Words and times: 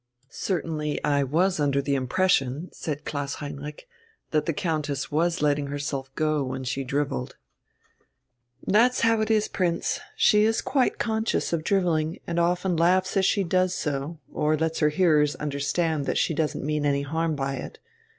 "Certainly 0.31 1.03
I 1.03 1.21
was 1.23 1.59
under 1.59 1.79
the 1.79 1.93
impression," 1.93 2.69
said 2.73 3.05
Klaus 3.05 3.35
Heinrich, 3.35 3.87
"that 4.31 4.47
the 4.47 4.51
Countess 4.51 5.11
was 5.11 5.43
letting 5.43 5.67
herself 5.67 6.09
go 6.15 6.43
when 6.43 6.63
she 6.63 6.83
drivelled." 6.83 7.35
"That's 8.65 9.01
how 9.01 9.21
it 9.21 9.29
is, 9.29 9.47
Prince. 9.47 9.99
She 10.15 10.43
is 10.43 10.59
quite 10.59 10.97
conscious 10.97 11.53
of 11.53 11.63
drivelling, 11.63 12.17
and 12.25 12.39
often 12.39 12.75
laughs 12.75 13.15
as 13.15 13.25
she 13.27 13.43
does 13.43 13.75
so, 13.75 14.17
or 14.33 14.57
lets 14.57 14.79
her 14.79 14.89
hearers 14.89 15.35
understand 15.35 16.07
that 16.07 16.17
she 16.17 16.33
doesn't 16.33 16.65
mean 16.65 16.83
any 16.83 17.03
harm 17.03 17.35
by 17.35 17.57
it. 17.57 17.77